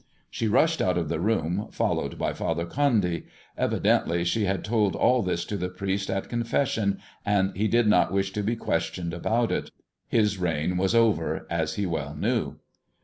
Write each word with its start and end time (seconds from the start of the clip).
^e 0.33 0.51
rushed 0.51 0.81
out 0.81 0.97
of 0.97 1.09
the 1.09 1.19
room, 1.19 1.67
followed 1.71 2.17
by 2.17 2.33
Father 2.33 2.67
C 2.67 3.25
Evidently 3.55 4.23
she 4.23 4.45
bad 4.45 4.65
told 4.65 4.95
all 4.95 5.21
this 5.21 5.45
to 5.45 5.57
the 5.57 5.69
priest 5.69 6.09
at 6.09 6.27
coofaa 6.27 6.97
and 7.23 7.55
he 7.55 7.67
did 7.67 7.85
not 7.85 8.11
wish 8.11 8.31
to 8.33 8.41
he 8.41 8.55
questioned 8.55 9.13
about 9.13 9.51
it. 9.51 9.69
Hiii 10.11 10.39
jt 10.39 10.75
was 10.77 10.95
over, 10.95 11.45
as 11.51 11.75
he 11.75 11.85
well 11.85 12.15
knew. 12.15 12.55